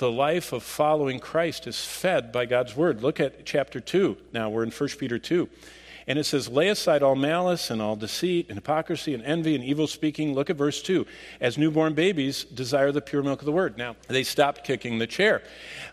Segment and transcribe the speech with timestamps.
[0.00, 3.02] the life of following Christ is fed by God's word.
[3.02, 4.16] Look at chapter 2.
[4.32, 5.48] Now we're in 1 Peter 2.
[6.06, 9.62] And it says, Lay aside all malice and all deceit and hypocrisy and envy and
[9.62, 10.34] evil speaking.
[10.34, 11.06] Look at verse 2.
[11.40, 13.78] As newborn babies, desire the pure milk of the word.
[13.78, 15.42] Now, they stopped kicking the chair.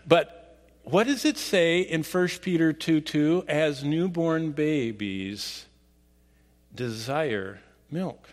[0.06, 3.44] But what does it say in 1 Peter 2 2?
[3.46, 5.66] As newborn babies,
[6.74, 8.30] desire milk.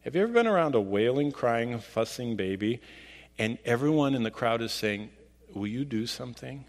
[0.00, 2.80] Have you ever been around a wailing, crying, fussing baby
[3.40, 5.08] and everyone in the crowd is saying,
[5.54, 6.66] Will you do something?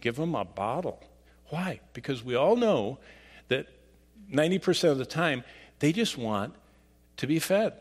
[0.00, 1.02] Give them a bottle.
[1.48, 1.80] Why?
[1.92, 3.00] Because we all know
[3.48, 3.66] that
[4.32, 5.44] 90% of the time
[5.80, 6.54] they just want
[7.18, 7.74] to be fed.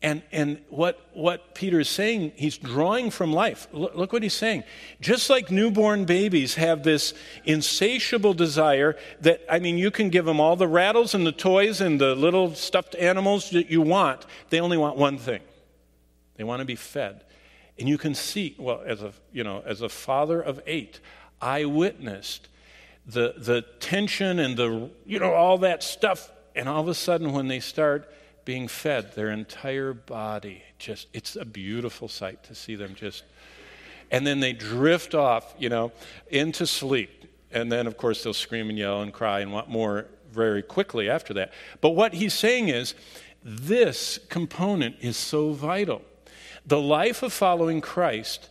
[0.00, 3.66] And, and what, what Peter is saying, he's drawing from life.
[3.72, 4.62] Look, look, what he's saying.
[5.00, 10.38] Just like newborn babies have this insatiable desire that, I mean, you can give them
[10.38, 14.26] all the rattles and the toys and the little stuffed animals that you want.
[14.50, 15.40] They only want one thing
[16.36, 17.24] they want to be fed.
[17.78, 21.00] And you can see, well, as a, you know, as a father of eight,
[21.40, 22.48] I witnessed
[23.06, 26.30] the, the tension and the, you know, all that stuff.
[26.56, 28.12] And all of a sudden, when they start
[28.44, 33.22] being fed, their entire body just, it's a beautiful sight to see them just,
[34.10, 35.92] and then they drift off, you know,
[36.28, 37.26] into sleep.
[37.52, 41.08] And then, of course, they'll scream and yell and cry and want more very quickly
[41.08, 41.52] after that.
[41.80, 42.94] But what he's saying is,
[43.42, 46.02] this component is so vital.
[46.68, 48.50] The life of following Christ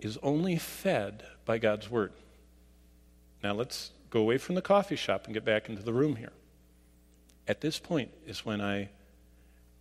[0.00, 2.12] is only fed by God's Word.
[3.44, 6.32] Now let's go away from the coffee shop and get back into the room here.
[7.46, 8.88] At this point is when I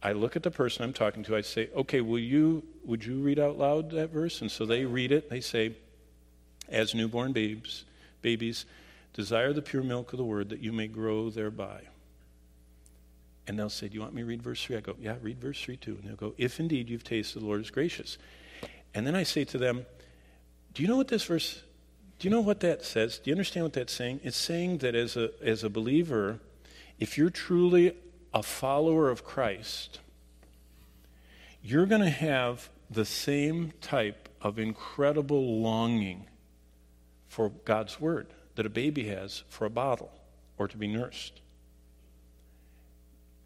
[0.03, 3.15] I look at the person I'm talking to, I say, okay, will you would you
[3.15, 4.41] read out loud that verse?
[4.41, 5.73] And so they read it, they say,
[6.69, 7.85] as newborn babes,
[8.21, 8.65] babies,
[9.13, 11.81] desire the pure milk of the word that you may grow thereby.
[13.47, 14.77] And they'll say, Do you want me to read verse 3?
[14.77, 15.97] I go, Yeah, read verse 3 too.
[15.99, 18.17] And they'll go, If indeed you've tasted the Lord is gracious.
[18.93, 19.85] And then I say to them,
[20.73, 21.63] Do you know what this verse,
[22.19, 23.17] do you know what that says?
[23.17, 24.21] Do you understand what that's saying?
[24.23, 26.39] It's saying that as a, as a believer,
[26.99, 27.95] if you're truly
[28.33, 29.99] a follower of Christ,
[31.63, 36.27] you're going to have the same type of incredible longing
[37.27, 40.11] for God's Word that a baby has for a bottle
[40.57, 41.40] or to be nursed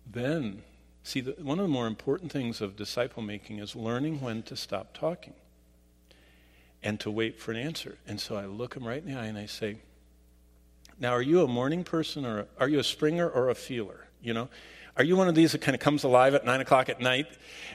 [0.05, 0.63] then,
[1.03, 4.55] see, the, one of the more important things of disciple making is learning when to
[4.55, 5.33] stop talking
[6.83, 7.97] and to wait for an answer.
[8.07, 9.77] And so I look them right in the eye and I say,
[10.99, 14.05] Now, are you a morning person or a, are you a springer or a feeler?
[14.21, 14.49] You know?
[14.97, 17.27] Are you one of these that kind of comes alive at nine o'clock at night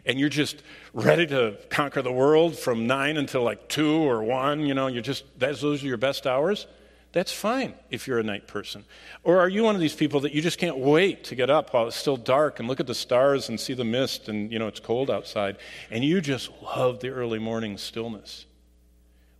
[0.06, 0.62] and you're just
[0.94, 4.60] ready to conquer the world from nine until like two or one?
[4.60, 6.66] You know, you're just, that's, those are your best hours?
[7.12, 8.84] That's fine if you're a night person.
[9.25, 11.75] Or are you one of these people that you just can't wait to get up
[11.75, 14.59] while it's still dark and look at the stars and see the mist and, you
[14.59, 15.56] know, it's cold outside
[15.91, 18.47] and you just love the early morning stillness?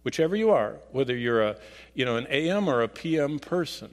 [0.03, 1.57] Whichever you are, whether you're a,
[1.95, 3.91] you know, an AM or a PM person,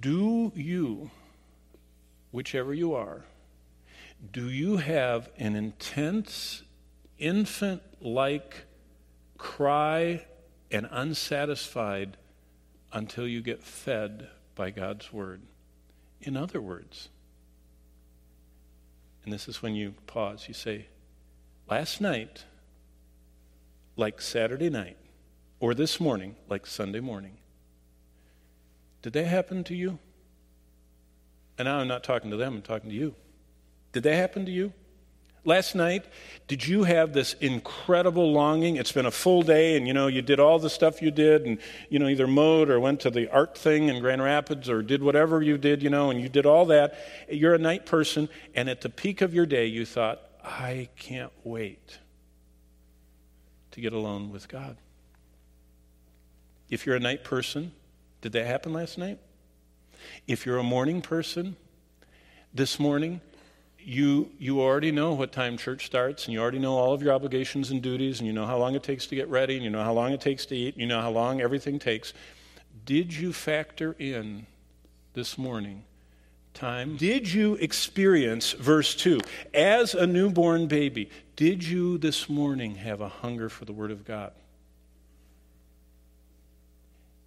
[0.00, 1.10] do you,
[2.30, 3.24] whichever you are,
[4.32, 6.62] do you have an intense,
[7.18, 8.66] infant like
[9.38, 10.24] cry
[10.70, 12.16] and unsatisfied
[12.92, 15.42] until you get fed by God's word.
[16.20, 17.08] In other words,
[19.24, 20.86] and this is when you pause, you say,
[21.68, 22.44] Last night,
[23.96, 24.96] like Saturday night,
[25.58, 27.38] or this morning, like Sunday morning,
[29.02, 29.98] did that happen to you?
[31.58, 33.14] And now I'm not talking to them, I'm talking to you.
[33.92, 34.72] Did that happen to you?
[35.46, 36.04] Last night,
[36.48, 38.76] did you have this incredible longing?
[38.76, 41.46] It's been a full day, and you know, you did all the stuff you did,
[41.46, 41.58] and
[41.88, 45.02] you know, either mowed or went to the art thing in Grand Rapids or did
[45.02, 46.98] whatever you did, you know, and you did all that.
[47.30, 51.32] You're a night person, and at the peak of your day, you thought, I can't
[51.44, 51.98] wait
[53.72, 54.76] to get alone with God.
[56.68, 57.72] If you're a night person,
[58.20, 59.18] did that happen last night?
[60.26, 61.56] If you're a morning person,
[62.56, 63.20] this morning,
[63.86, 67.12] you, you already know what time church starts, and you already know all of your
[67.12, 69.70] obligations and duties, and you know how long it takes to get ready, and you
[69.70, 72.12] know how long it takes to eat, and you know how long everything takes.
[72.84, 74.46] Did you factor in
[75.14, 75.84] this morning
[76.52, 76.96] time?
[76.96, 79.20] Did you experience, verse 2,
[79.54, 84.04] as a newborn baby, did you this morning have a hunger for the Word of
[84.04, 84.32] God?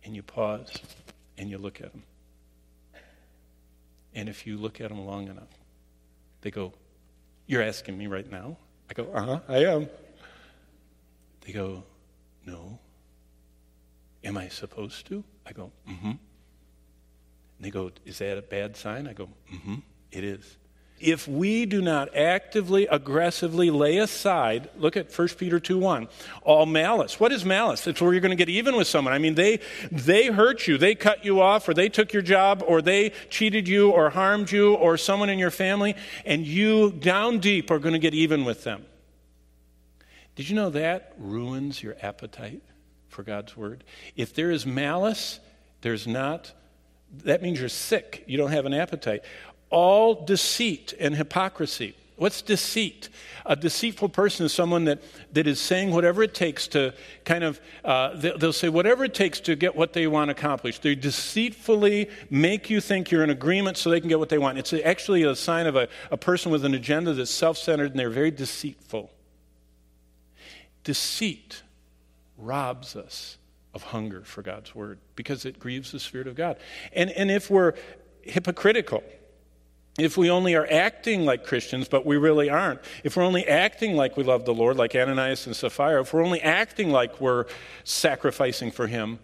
[0.04, 0.74] And you pause
[1.38, 2.04] and you look at them.
[4.14, 5.59] And if you look at them long enough,
[6.42, 6.74] they go,
[7.48, 8.58] You're asking me right now?
[8.90, 9.90] I go, Uh huh, I am.
[11.42, 11.84] They go,
[12.46, 12.80] No.
[14.24, 15.24] Am I supposed to?
[15.46, 16.12] I go, Mm hmm.
[17.60, 19.08] They go, Is that a bad sign?
[19.08, 19.76] I go, Mm hmm,
[20.12, 20.58] it is.
[21.00, 26.08] If we do not actively, aggressively lay aside, look at 1 Peter 2 1,
[26.44, 27.20] all malice.
[27.20, 27.88] What is malice?
[27.88, 29.14] It's where you're going to get even with someone.
[29.14, 29.60] I mean, they,
[29.92, 33.68] they hurt you, they cut you off, or they took your job, or they cheated
[33.68, 37.94] you, or harmed you, or someone in your family, and you down deep are going
[37.94, 38.86] to get even with them.
[40.36, 42.62] Did you know that ruins your appetite
[43.10, 43.84] for God's word?
[44.16, 45.40] If there is malice,
[45.82, 46.54] there's not,
[47.24, 48.24] that means you're sick.
[48.28, 49.24] You don't have an appetite
[49.70, 51.96] all deceit and hypocrisy.
[52.20, 53.08] What's deceit?
[53.46, 55.02] A deceitful person is someone that,
[55.32, 56.94] that is saying whatever it takes to
[57.24, 60.82] kind of, uh, they'll say whatever it takes to get what they want accomplished.
[60.82, 64.58] They deceitfully make you think you're in agreement so they can get what they want.
[64.58, 68.00] It's actually a sign of a, a person with an agenda that's self centered and
[68.00, 69.10] they're very deceitful.
[70.84, 71.64] Deceit
[72.38, 73.38] robs us
[73.74, 76.58] of hunger for God's word because it grieves the Spirit of God.
[76.92, 77.76] And, and if we're
[78.24, 79.04] hypocritical,
[80.02, 83.96] if we only are acting like Christians, but we really aren't, if we're only acting
[83.96, 87.46] like we love the Lord, like Ananias and Sapphira, if we're only acting like we're
[87.84, 89.20] sacrificing for Him,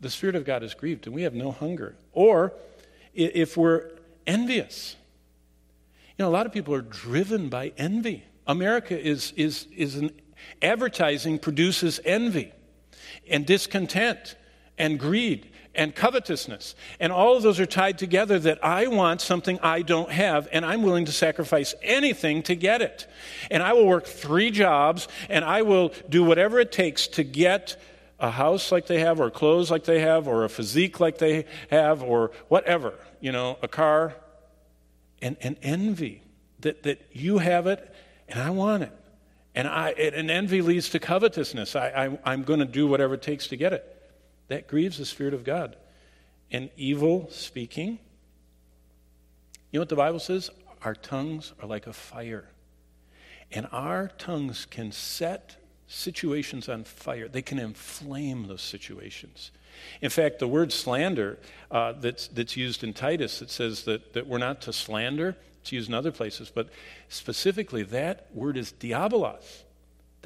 [0.00, 1.96] the Spirit of God is grieved and we have no hunger.
[2.12, 2.52] Or
[3.14, 3.90] if we're
[4.26, 4.96] envious,
[6.18, 8.24] you know, a lot of people are driven by envy.
[8.46, 10.10] America is, is, is an
[10.62, 12.52] advertising produces envy
[13.28, 14.36] and discontent
[14.78, 16.74] and greed and covetousness.
[16.98, 20.64] And all of those are tied together that I want something I don't have, and
[20.64, 23.06] I'm willing to sacrifice anything to get it.
[23.50, 27.76] And I will work three jobs, and I will do whatever it takes to get
[28.18, 31.44] a house like they have, or clothes like they have, or a physique like they
[31.70, 34.14] have, or whatever, you know, a car.
[35.22, 36.22] And, and envy
[36.60, 37.92] that, that you have it
[38.28, 38.92] and I want it.
[39.54, 41.74] And, I, and envy leads to covetousness.
[41.74, 43.95] I, I, I'm going to do whatever it takes to get it.
[44.48, 45.76] That grieves the Spirit of God.
[46.50, 47.98] And evil speaking,
[49.70, 50.50] you know what the Bible says?
[50.82, 52.48] Our tongues are like a fire.
[53.52, 55.56] And our tongues can set
[55.88, 59.52] situations on fire, they can inflame those situations.
[60.00, 61.38] In fact, the word slander
[61.70, 65.36] uh, that's, that's used in Titus, it says that, that we're not to slander.
[65.60, 66.70] It's used in other places, but
[67.08, 69.62] specifically, that word is diabolos.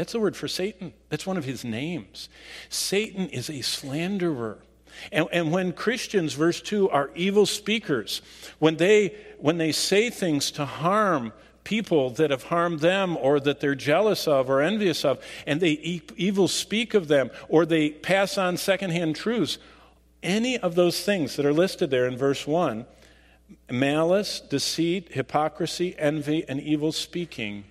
[0.00, 0.94] That's the word for Satan.
[1.10, 2.30] That's one of his names.
[2.70, 4.56] Satan is a slanderer.
[5.12, 8.22] And, and, when Christians, verse 2, are evil speakers,
[8.58, 13.60] when they, when they say things to harm people that have harmed them or that
[13.60, 17.90] they're jealous of or envious of, and they e- evil speak of them or they
[17.90, 19.58] pass on secondhand truths,
[20.22, 22.86] any of those things that are listed there in verse 1
[23.70, 27.64] malice, deceit, hypocrisy, envy, and evil speaking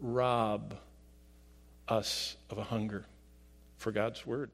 [0.00, 0.74] rob
[1.88, 3.04] us of a hunger
[3.76, 4.50] for God's word.